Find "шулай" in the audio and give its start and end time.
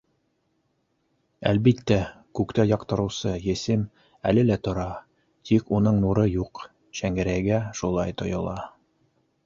7.83-8.21